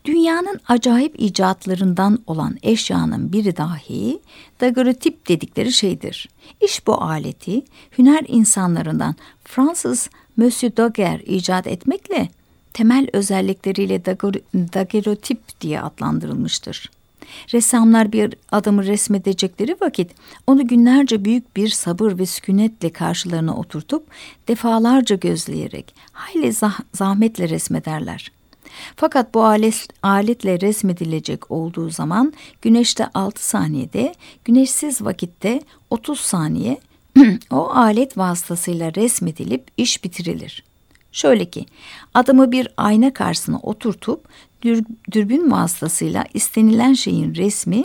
Dünyanın 0.05 0.61
acayip 0.69 1.21
icatlarından 1.21 2.19
olan 2.27 2.57
eşyanın 2.63 3.33
biri 3.33 3.57
dahi 3.57 4.21
daguerreotip 4.61 5.29
dedikleri 5.29 5.73
şeydir. 5.73 6.29
İş 6.61 6.87
bu 6.87 7.03
aleti 7.03 7.63
hüner 7.99 8.25
insanlarından 8.29 9.15
Fransız 9.45 10.11
Monsieur 10.37 10.77
Daguerre 10.77 11.23
icat 11.23 11.67
etmekle 11.67 12.29
temel 12.73 13.09
özellikleriyle 13.13 14.05
daguerreotip 14.05 15.61
diye 15.61 15.81
adlandırılmıştır. 15.81 16.91
Ressamlar 17.53 18.12
bir 18.12 18.35
adamı 18.53 18.87
resmedecekleri 18.87 19.77
vakit 19.81 20.11
onu 20.47 20.66
günlerce 20.69 21.25
büyük 21.25 21.57
bir 21.57 21.69
sabır 21.69 22.19
ve 22.19 22.27
sükunetle 22.27 22.93
karşılarına 22.93 23.57
oturtup 23.57 24.07
defalarca 24.49 25.16
gözleyerek 25.16 25.95
hayli 26.12 26.47
zah- 26.47 26.83
zahmetle 26.95 27.49
resmederler. 27.49 28.33
Fakat 28.97 29.35
bu 29.35 29.45
alet, 29.45 29.88
aletle 30.03 30.61
resmedilecek 30.61 31.51
olduğu 31.51 31.90
zaman 31.90 32.33
güneşte 32.62 33.07
6 33.14 33.49
saniyede, 33.49 34.14
güneşsiz 34.45 35.05
vakitte 35.05 35.61
30 35.90 36.21
saniye 36.21 36.81
o 37.51 37.71
alet 37.71 38.19
vasıtasıyla 38.19 38.95
resmedilip 38.95 39.64
iş 39.77 40.05
bitirilir. 40.05 40.64
Şöyle 41.12 41.44
ki 41.44 41.66
adamı 42.14 42.53
bir 42.53 42.68
ayna 42.77 43.12
karşısına 43.12 43.59
oturtup 43.59 44.29
dür, 44.62 44.85
dürbün 45.12 45.51
vasıtasıyla 45.51 46.25
istenilen 46.35 46.92
şeyin 46.92 47.35
resmi 47.35 47.85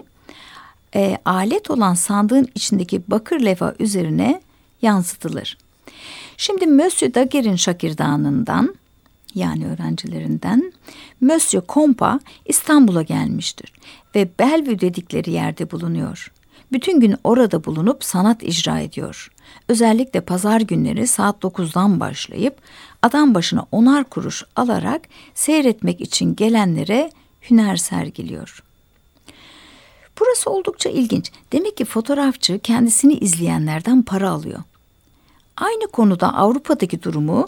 e, 0.96 1.18
alet 1.26 1.72
olan 1.72 1.94
sandığın 1.94 2.48
içindeki 2.56 3.02
bakır 3.08 3.40
leva 3.40 3.76
üzerine 3.80 4.42
yansıtılır. 4.82 5.58
Şimdi 6.38 6.68
Monsieur 6.68 7.14
Daguerre'in 7.14 7.56
şakirdanından 7.56 8.76
yani 9.36 9.68
öğrencilerinden 9.68 10.74
Monsieur 11.22 11.64
Compa 11.70 12.20
İstanbul'a 12.46 13.02
gelmiştir 13.02 13.74
ve 14.16 14.30
Bellevue 14.40 14.80
dedikleri 14.80 15.32
yerde 15.32 15.72
bulunuyor. 15.72 16.32
Bütün 16.72 17.00
gün 17.00 17.16
orada 17.24 17.66
bulunup 17.66 18.04
sanat 18.04 18.44
icra 18.44 18.80
ediyor. 18.80 19.32
Özellikle 19.68 20.22
pazar 20.22 20.62
günleri 20.62 21.08
saat 21.08 21.44
9'dan 21.44 22.00
başlayıp 22.00 22.58
adam 23.02 23.36
başına 23.36 23.66
onar 23.72 24.04
kuruş 24.04 24.44
alarak 24.56 25.02
seyretmek 25.34 26.02
için 26.02 26.36
gelenlere 26.36 27.12
hüner 27.50 27.76
sergiliyor. 27.76 28.64
Burası 30.20 30.50
oldukça 30.50 30.90
ilginç. 30.90 31.32
Demek 31.52 31.78
ki 31.78 31.86
fotoğrafçı 31.86 32.60
kendisini 32.60 33.14
izleyenlerden 33.14 34.02
para 34.02 34.30
alıyor. 34.30 34.60
Aynı 35.58 35.88
konuda 35.88 36.34
Avrupa'daki 36.34 37.04
durumu 37.04 37.48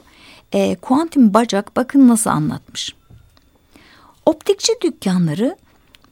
e, 0.52 0.76
Quentin 0.76 1.34
Bacak 1.34 1.76
bakın 1.76 2.08
nasıl 2.08 2.30
anlatmış. 2.30 2.96
Optikçi 4.26 4.74
dükkanları 4.82 5.58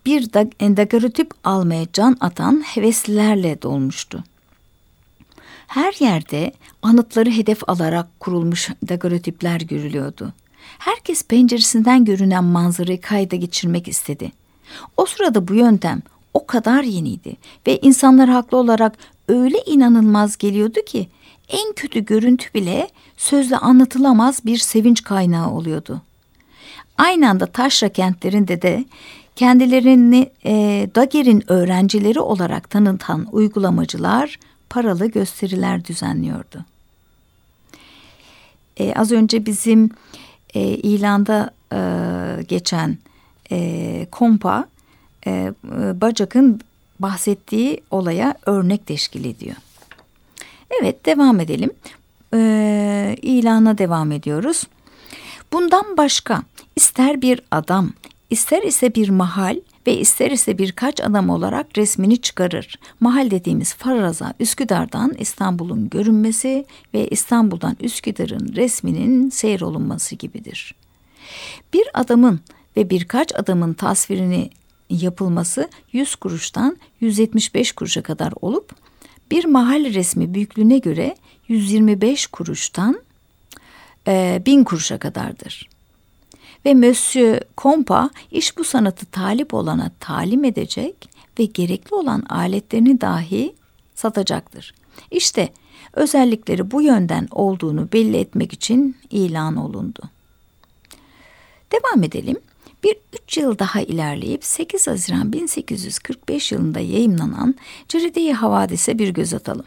bir 0.05 0.33
daguerreotip 0.33 1.31
almaya 1.43 1.85
can 1.93 2.17
atan 2.19 2.61
heveslilerle 2.61 3.61
dolmuştu. 3.61 4.23
Her 5.67 5.93
yerde 5.99 6.51
anıtları 6.81 7.29
hedef 7.31 7.69
alarak 7.69 8.19
kurulmuş 8.19 8.69
daguerreotipler 8.89 9.61
görülüyordu. 9.61 10.33
Herkes 10.79 11.23
penceresinden 11.23 12.05
görünen 12.05 12.43
manzarayı 12.43 13.01
kayda 13.01 13.35
geçirmek 13.35 13.87
istedi. 13.87 14.31
O 14.97 15.05
sırada 15.05 15.47
bu 15.47 15.53
yöntem 15.53 16.01
o 16.33 16.45
kadar 16.45 16.83
yeniydi 16.83 17.35
ve 17.67 17.79
insanlar 17.81 18.29
haklı 18.29 18.57
olarak 18.57 18.97
öyle 19.27 19.57
inanılmaz 19.65 20.37
geliyordu 20.37 20.79
ki 20.85 21.07
en 21.49 21.73
kötü 21.73 22.05
görüntü 22.05 22.53
bile 22.53 22.89
sözle 23.17 23.57
anlatılamaz 23.57 24.45
bir 24.45 24.57
sevinç 24.57 25.03
kaynağı 25.03 25.51
oluyordu. 25.51 26.01
Aynı 26.97 27.29
anda 27.29 27.45
taşra 27.45 27.89
kentlerinde 27.89 28.61
de 28.61 28.85
kendilerini 29.35 30.31
e, 30.45 30.53
Daguerre'in 30.95 31.51
öğrencileri 31.51 32.19
olarak 32.19 32.69
tanıtan 32.69 33.27
uygulamacılar 33.31 34.39
paralı 34.75 35.05
gösteriler 35.05 35.85
düzenliyordu. 35.85 36.65
E, 38.77 38.93
az 38.93 39.11
önce 39.11 39.45
bizim 39.45 39.89
e, 40.53 40.61
ilanda 40.61 41.51
e, 41.73 41.79
geçen 42.47 42.97
e, 43.51 44.07
kompa 44.11 44.65
e, 45.27 45.53
Bacak'ın 46.01 46.61
bahsettiği 46.99 47.81
olaya 47.91 48.35
örnek 48.45 48.85
teşkil 48.85 49.25
ediyor. 49.25 49.55
Evet 50.81 51.05
devam 51.05 51.39
edelim. 51.39 51.71
E, 52.33 53.15
ilana 53.21 53.77
devam 53.77 54.11
ediyoruz. 54.11 54.63
Bundan 55.53 55.97
başka 55.97 56.41
ister 56.75 57.21
bir 57.21 57.41
adam, 57.51 57.91
ister 58.29 58.63
ise 58.63 58.95
bir 58.95 59.09
mahal 59.09 59.57
ve 59.87 59.97
ister 59.97 60.31
ise 60.31 60.57
birkaç 60.57 61.01
adam 61.01 61.29
olarak 61.29 61.77
resmini 61.77 62.17
çıkarır. 62.17 62.79
Mahal 62.99 63.31
dediğimiz 63.31 63.73
faraza 63.73 64.33
Üsküdar'dan 64.39 65.13
İstanbul'un 65.19 65.89
görünmesi 65.89 66.65
ve 66.93 67.07
İstanbul'dan 67.07 67.77
Üsküdar'ın 67.79 68.55
resminin 68.55 69.29
seyrolunması 69.29 70.15
gibidir. 70.15 70.75
Bir 71.73 71.87
adamın 71.93 72.39
ve 72.77 72.89
birkaç 72.89 73.35
adamın 73.35 73.73
tasvirini 73.73 74.49
yapılması 74.89 75.69
100 75.91 76.15
kuruştan 76.15 76.77
175 76.99 77.71
kuruşa 77.71 78.03
kadar 78.03 78.33
olup 78.41 78.71
bir 79.31 79.45
mahal 79.45 79.93
resmi 79.93 80.33
büyüklüğüne 80.33 80.77
göre 80.77 81.15
125 81.47 82.27
kuruştan 82.27 83.01
e, 84.07 84.41
1000 84.45 84.63
kuruşa 84.63 84.99
kadardır. 84.99 85.69
Ve 86.65 86.73
Monsieur 86.73 87.39
Compa 87.57 88.09
iş 88.31 88.57
bu 88.57 88.63
sanatı 88.63 89.05
talip 89.05 89.53
olana 89.53 89.91
talim 89.99 90.43
edecek 90.43 91.09
ve 91.39 91.45
gerekli 91.45 91.95
olan 91.95 92.23
aletlerini 92.29 93.01
dahi 93.01 93.55
satacaktır. 93.95 94.73
İşte 95.11 95.49
özellikleri 95.93 96.71
bu 96.71 96.81
yönden 96.81 97.27
olduğunu 97.31 97.87
belli 97.93 98.17
etmek 98.17 98.53
için 98.53 98.95
ilan 99.09 99.55
olundu. 99.55 100.01
Devam 101.71 102.03
edelim. 102.03 102.37
Bir 102.83 102.97
üç 103.21 103.37
yıl 103.37 103.59
daha 103.59 103.81
ilerleyip 103.81 104.45
8 104.45 104.87
Haziran 104.87 105.33
1845 105.33 106.51
yılında 106.51 106.79
yayımlanan 106.79 107.55
Ceride-i 107.87 108.33
Havadis'e 108.33 108.99
bir 108.99 109.09
göz 109.09 109.33
atalım. 109.33 109.65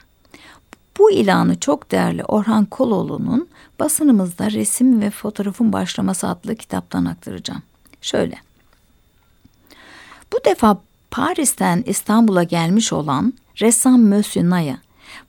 Bu 0.99 1.11
ilanı 1.11 1.61
çok 1.61 1.91
değerli 1.91 2.25
Orhan 2.25 2.65
Koloğlu'nun 2.65 3.49
basınımızda 3.81 4.51
resim 4.51 5.01
ve 5.01 5.11
fotoğrafın 5.11 5.73
başlaması 5.73 6.29
adlı 6.29 6.57
kitaptan 6.57 7.05
aktaracağım. 7.05 7.63
Şöyle. 8.01 8.37
Bu 10.33 10.45
defa 10.45 10.79
Paris'ten 11.11 11.83
İstanbul'a 11.87 12.43
gelmiş 12.43 12.93
olan 12.93 13.33
ressam 13.61 14.03
Monsieur 14.03 14.51
Naya, 14.51 14.79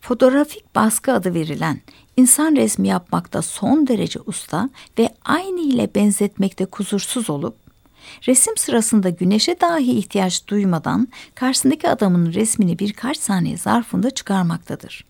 fotoğrafik 0.00 0.74
baskı 0.74 1.12
adı 1.12 1.34
verilen 1.34 1.80
insan 2.16 2.56
resmi 2.56 2.88
yapmakta 2.88 3.42
son 3.42 3.86
derece 3.86 4.20
usta 4.26 4.70
ve 4.98 5.08
aynı 5.24 5.60
ile 5.60 5.94
benzetmekte 5.94 6.64
kusursuz 6.64 7.30
olup 7.30 7.56
resim 8.28 8.56
sırasında 8.56 9.08
güneşe 9.08 9.60
dahi 9.60 9.92
ihtiyaç 9.92 10.46
duymadan 10.46 11.08
karşısındaki 11.34 11.88
adamın 11.88 12.32
resmini 12.32 12.78
birkaç 12.78 13.18
saniye 13.18 13.56
zarfında 13.56 14.10
çıkarmaktadır. 14.10 15.09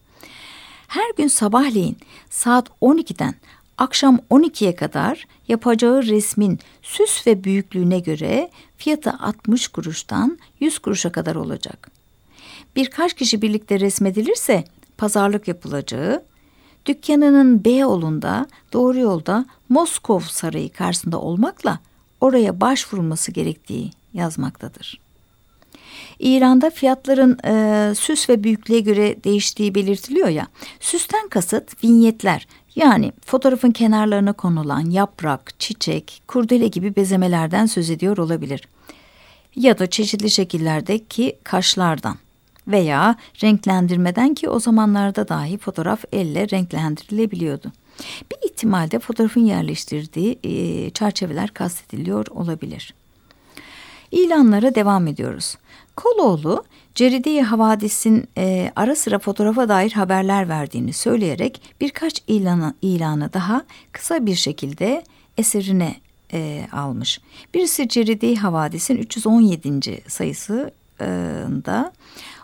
Her 0.90 1.10
gün 1.16 1.28
sabahleyin 1.28 1.96
saat 2.30 2.68
12'den 2.82 3.34
akşam 3.78 4.18
12'ye 4.30 4.76
kadar 4.76 5.26
yapacağı 5.48 6.02
resmin 6.02 6.58
süs 6.82 7.26
ve 7.26 7.44
büyüklüğüne 7.44 7.98
göre 7.98 8.50
fiyatı 8.76 9.10
60 9.10 9.68
kuruştan 9.68 10.38
100 10.60 10.78
kuruşa 10.78 11.12
kadar 11.12 11.34
olacak. 11.34 11.90
Birkaç 12.76 13.14
kişi 13.14 13.42
birlikte 13.42 13.80
resmedilirse 13.80 14.64
pazarlık 14.98 15.48
yapılacağı, 15.48 16.22
dükkanının 16.86 17.64
Beyoğlu'nda 17.64 18.46
doğru 18.72 18.98
yolda 18.98 19.46
Moskov 19.68 20.20
Sarayı 20.20 20.72
karşısında 20.72 21.20
olmakla 21.20 21.78
oraya 22.20 22.60
başvurulması 22.60 23.32
gerektiği 23.32 23.90
yazmaktadır. 24.14 25.00
İran'da 26.20 26.70
fiyatların 26.70 27.38
e, 27.44 27.94
süs 27.94 28.28
ve 28.28 28.44
büyüklüğe 28.44 28.80
göre 28.80 29.24
değiştiği 29.24 29.74
belirtiliyor 29.74 30.28
ya. 30.28 30.46
Süsten 30.80 31.28
kasıt 31.28 31.84
vinyetler 31.84 32.46
yani 32.76 33.12
fotoğrafın 33.24 33.70
kenarlarına 33.70 34.32
konulan 34.32 34.90
yaprak, 34.90 35.60
çiçek, 35.60 36.22
kurdele 36.28 36.68
gibi 36.68 36.96
bezemelerden 36.96 37.66
söz 37.66 37.90
ediyor 37.90 38.18
olabilir. 38.18 38.68
Ya 39.56 39.78
da 39.78 39.90
çeşitli 39.90 40.30
şekillerdeki 40.30 41.36
kaşlardan 41.44 42.16
veya 42.68 43.16
renklendirmeden 43.42 44.34
ki 44.34 44.48
o 44.48 44.60
zamanlarda 44.60 45.28
dahi 45.28 45.58
fotoğraf 45.58 46.04
elle 46.12 46.48
renklendirilebiliyordu. 46.50 47.72
Bir 48.30 48.48
ihtimalde 48.50 48.98
fotoğrafın 48.98 49.44
yerleştirdiği 49.44 50.38
e, 50.44 50.90
çerçeveler 50.90 51.48
kastediliyor 51.48 52.26
olabilir. 52.26 52.94
İlanlara 54.10 54.74
devam 54.74 55.06
ediyoruz. 55.06 55.56
Koloğlu, 55.96 56.64
Ceride-i 56.94 57.42
Havadis'in 57.42 58.28
e, 58.38 58.72
ara 58.76 58.96
sıra 58.96 59.18
fotoğrafa 59.18 59.68
dair 59.68 59.92
haberler 59.92 60.48
verdiğini 60.48 60.92
söyleyerek 60.92 61.62
birkaç 61.80 62.22
ilanı, 62.26 62.74
ilanı 62.82 63.32
daha 63.32 63.64
kısa 63.92 64.26
bir 64.26 64.34
şekilde 64.34 65.04
eserine 65.38 65.96
e, 66.32 66.66
almış. 66.72 67.20
Birisi 67.54 67.88
Ceride-i 67.88 68.36
Havadis'in 68.36 68.96
317. 68.96 70.02
sayısında 70.08 71.92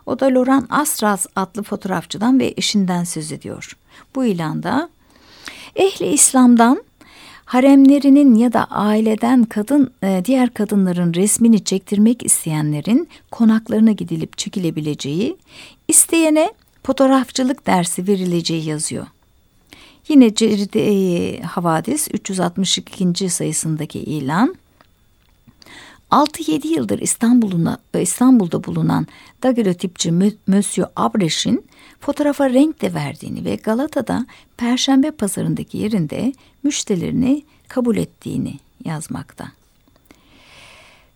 o 0.06 0.20
da 0.20 0.26
Loran 0.26 0.66
Astras 0.70 1.26
adlı 1.36 1.62
fotoğrafçıdan 1.62 2.40
ve 2.40 2.54
eşinden 2.56 3.04
söz 3.04 3.32
ediyor. 3.32 3.76
Bu 4.14 4.24
ilanda 4.24 4.88
ehli 5.76 6.06
İslam'dan 6.06 6.82
haremlerinin 7.46 8.34
ya 8.34 8.52
da 8.52 8.64
aileden 8.64 9.44
kadın 9.44 9.90
e, 10.02 10.22
diğer 10.24 10.54
kadınların 10.54 11.14
resmini 11.14 11.64
çektirmek 11.64 12.26
isteyenlerin 12.26 13.08
konaklarına 13.30 13.92
gidilip 13.92 14.38
çekilebileceği, 14.38 15.36
isteyene 15.88 16.52
fotoğrafçılık 16.82 17.66
dersi 17.66 18.08
verileceği 18.08 18.64
yazıyor. 18.64 19.06
Yine 20.08 20.34
Ceride 20.34 21.42
Havadis 21.42 22.08
362. 22.12 23.30
sayısındaki 23.30 23.98
ilan 23.98 24.56
6-7 26.10 26.66
yıldır 26.66 26.98
İstanbul'da, 26.98 27.78
İstanbul'da 28.00 28.64
bulunan 28.64 29.06
daguerreotipçi 29.42 30.12
Monsieur 30.46 30.88
Abreş'in 30.96 31.64
fotoğrafa 32.00 32.50
renk 32.50 32.82
de 32.82 32.94
verdiğini 32.94 33.44
ve 33.44 33.56
Galata'da 33.56 34.26
Perşembe 34.56 35.10
pazarındaki 35.10 35.78
yerinde 35.78 36.32
müşterilerini 36.62 37.42
kabul 37.68 37.96
ettiğini 37.96 38.54
yazmakta. 38.84 39.52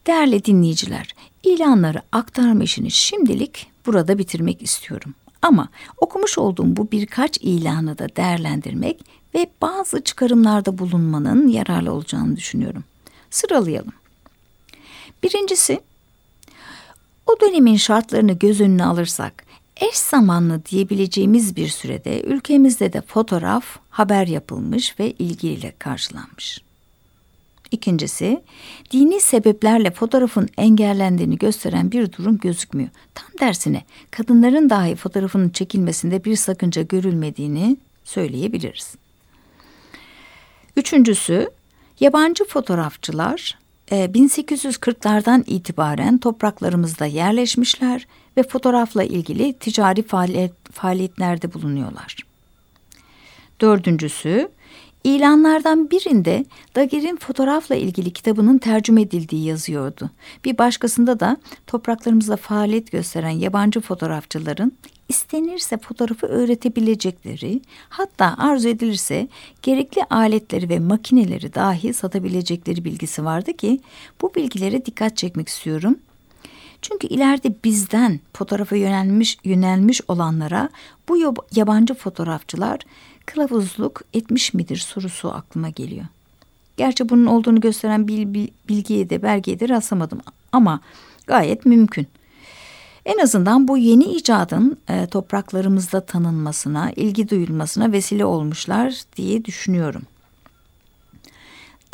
Değerli 0.07 0.45
dinleyiciler, 0.45 1.15
ilanları 1.43 2.03
aktarma 2.13 2.65
işini 2.65 2.91
şimdilik 2.91 3.67
burada 3.87 4.19
bitirmek 4.19 4.63
istiyorum. 4.63 5.15
Ama 5.43 5.69
okumuş 5.97 6.39
olduğum 6.39 6.77
bu 6.77 6.91
birkaç 6.91 7.39
ilanı 7.39 7.99
da 7.99 8.17
değerlendirmek 8.17 9.05
ve 9.35 9.51
bazı 9.63 10.05
çıkarımlarda 10.05 10.79
bulunmanın 10.79 11.49
yararlı 11.49 11.93
olacağını 11.93 12.37
düşünüyorum. 12.37 12.85
Sıralayalım. 13.31 14.00
Birincisi, 15.23 15.81
o 17.27 17.41
dönemin 17.41 17.77
şartlarını 17.77 18.33
göz 18.33 18.61
önüne 18.61 18.85
alırsak 18.85 19.45
eş 19.77 19.97
zamanlı 19.97 20.65
diyebileceğimiz 20.65 21.57
bir 21.57 21.69
sürede 21.69 22.23
ülkemizde 22.23 22.93
de 22.93 23.01
fotoğraf 23.01 23.65
haber 23.91 24.27
yapılmış 24.27 24.99
ve 25.01 25.11
ilgiyle 25.11 25.73
karşılanmış. 25.79 26.61
İkincisi, 27.71 28.43
dini 28.91 29.21
sebeplerle 29.21 29.91
fotoğrafın 29.91 30.49
engellendiğini 30.57 31.39
gösteren 31.39 31.93
bir 31.93 32.13
durum 32.13 32.39
gözükmüyor. 32.39 32.91
Tam 33.15 33.29
dersine 33.41 33.85
kadınların 34.11 34.71
dahi 34.71 34.97
fotoğrafının 34.97 35.49
çekilmesinde 35.49 36.25
bir 36.25 36.37
sakınca 36.37 36.83
görülmediğini 36.83 37.77
söyleyebiliriz. 38.05 38.95
Üçüncüsü, 40.77 41.51
yabancı 42.01 42.45
fotoğrafçılar 42.45 43.59
1840'lardan 43.91 45.41
e, 45.41 45.45
itibaren 45.47 46.19
topraklarımızda 46.19 47.07
yerleşmişler 47.07 48.07
ve 48.37 48.43
fotoğrafla 48.43 49.03
ilgili 49.03 49.53
ticari 49.53 50.03
faaliyet, 50.03 50.53
faaliyetlerde 50.73 51.55
bulunuyorlar. 51.55 52.17
Dördüncüsü, 53.61 54.49
ilanlardan 55.05 55.91
birinde 55.91 56.45
Daguerre'in 56.77 57.17
fotoğrafla 57.17 57.75
ilgili 57.75 58.11
kitabının 58.11 58.59
tercüme 58.59 59.01
edildiği 59.01 59.45
yazıyordu. 59.45 60.11
Bir 60.45 60.59
başkasında 60.59 61.21
da 61.21 61.37
topraklarımızda 61.67 62.37
faaliyet 62.37 62.93
gösteren 62.93 63.31
yabancı 63.31 63.81
fotoğrafçıların 63.81 64.73
istenirse 65.11 65.79
fotoğrafı 65.79 66.27
öğretebilecekleri, 66.27 67.61
hatta 67.89 68.35
arzu 68.39 68.69
edilirse 68.69 69.29
gerekli 69.63 70.05
aletleri 70.05 70.69
ve 70.69 70.79
makineleri 70.79 71.55
dahi 71.55 71.93
satabilecekleri 71.95 72.85
bilgisi 72.85 73.25
vardı 73.25 73.53
ki 73.53 73.81
bu 74.23 74.35
bilgilere 74.35 74.87
dikkat 74.87 75.17
çekmek 75.17 75.49
istiyorum. 75.49 75.97
Çünkü 76.83 77.07
ileride 77.07 77.55
bizden 77.65 78.21
fotoğrafa 78.33 78.77
yönelmiş 78.77 79.39
yönelmiş 79.45 80.01
olanlara 80.09 80.69
bu 81.09 81.35
yabancı 81.55 81.95
fotoğrafçılar 81.95 82.79
kılavuzluk 83.27 84.03
etmiş 84.15 84.55
midir 84.55 84.77
sorusu 84.77 85.33
aklıma 85.33 85.69
geliyor. 85.69 86.07
Gerçi 86.77 87.09
bunun 87.09 87.27
olduğunu 87.27 87.61
gösteren 87.61 88.09
bilgiye 88.69 89.11
de 89.11 89.23
belgeye 89.23 89.61
de 89.61 89.69
rastlamadım 89.69 90.21
ama 90.53 90.81
gayet 91.27 91.67
mümkün. 91.67 92.07
En 93.05 93.19
azından 93.19 93.69
bu 93.69 93.79
yeni 93.79 94.05
icadın 94.05 94.79
e, 94.89 95.07
topraklarımızda 95.07 96.01
tanınmasına, 96.01 96.93
ilgi 96.97 97.29
duyulmasına 97.29 97.93
vesile 97.93 98.25
olmuşlar 98.25 99.03
diye 99.17 99.45
düşünüyorum. 99.45 100.03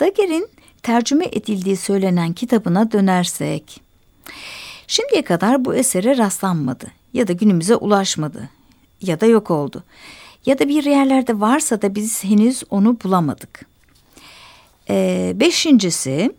Daguerre'in 0.01 0.49
tercüme 0.83 1.25
edildiği 1.25 1.77
söylenen 1.77 2.33
kitabına 2.33 2.93
dönersek, 2.93 3.81
şimdiye 4.87 5.23
kadar 5.23 5.65
bu 5.65 5.75
esere 5.75 6.17
rastlanmadı 6.17 6.87
ya 7.13 7.29
da 7.29 7.33
günümüze 7.33 7.77
ulaşmadı 7.77 8.49
ya 9.01 9.21
da 9.21 9.27
yok 9.27 9.51
oldu 9.51 9.85
ya 10.47 10.59
da 10.59 10.69
bir 10.69 10.85
yerlerde 10.85 11.41
varsa 11.41 11.83
da 11.83 11.95
biz 11.95 12.25
henüz 12.25 12.63
onu 12.71 12.97
bulamadık. 13.05 13.67
Ee, 14.89 15.33
beşincisi 15.35 16.35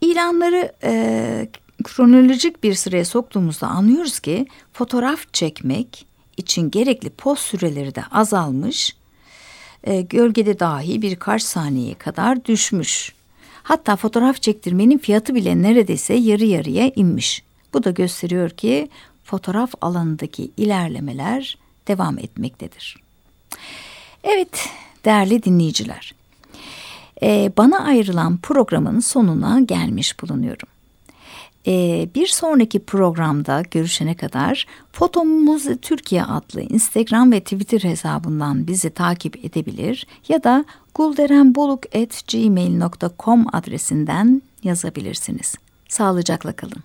ilanları 0.00 0.72
e, 0.84 1.48
kronolojik 1.82 2.62
bir 2.62 2.74
sıraya 2.74 3.04
soktuğumuzda 3.04 3.66
anlıyoruz 3.68 4.20
ki 4.20 4.46
fotoğraf 4.72 5.32
çekmek 5.32 6.06
için 6.36 6.70
gerekli 6.70 7.10
poz 7.10 7.38
süreleri 7.38 7.94
de 7.94 8.04
azalmış, 8.10 8.96
e, 9.84 10.00
gölgede 10.00 10.58
dahi 10.58 11.02
birkaç 11.02 11.42
saniyeye 11.42 11.94
kadar 11.94 12.44
düşmüş. 12.44 13.12
Hatta 13.62 13.96
fotoğraf 13.96 14.42
çektirmenin 14.42 14.98
fiyatı 14.98 15.34
bile 15.34 15.62
neredeyse 15.62 16.14
yarı 16.14 16.44
yarıya 16.44 16.90
inmiş. 16.96 17.42
Bu 17.74 17.84
da 17.84 17.90
gösteriyor 17.90 18.50
ki 18.50 18.88
fotoğraf 19.24 19.72
alanındaki 19.80 20.50
ilerlemeler 20.56 21.58
devam 21.88 22.18
etmektedir. 22.18 22.96
Evet 24.24 24.68
değerli 25.04 25.42
dinleyiciler, 25.42 26.14
e, 27.22 27.52
bana 27.56 27.84
ayrılan 27.84 28.36
programın 28.36 29.00
sonuna 29.00 29.60
gelmiş 29.60 30.22
bulunuyorum. 30.22 30.68
Ee, 31.66 32.08
bir 32.14 32.26
sonraki 32.26 32.78
programda 32.78 33.62
görüşene 33.70 34.14
kadar 34.14 34.66
Fotomuz 34.92 35.66
Türkiye 35.82 36.24
adlı 36.24 36.62
Instagram 36.62 37.32
ve 37.32 37.40
Twitter 37.40 37.80
hesabından 37.80 38.66
bizi 38.66 38.90
takip 38.90 39.44
edebilir 39.44 40.06
ya 40.28 40.44
da 40.44 40.64
gulderenboluk.gmail.com 40.94 43.46
adresinden 43.52 44.42
yazabilirsiniz. 44.62 45.54
Sağlıcakla 45.88 46.52
kalın. 46.52 46.82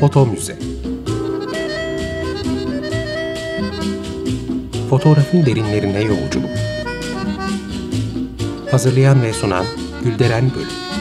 Foto 0.00 0.26
Müze 0.26 0.58
Fotoğrafın 4.90 5.46
derinlerine 5.46 6.02
yolculuk 6.02 6.50
Hazırlayan 8.70 9.22
ve 9.22 9.32
sunan 9.32 9.64
Gülderen 10.04 10.50
Bölüm 10.54 10.91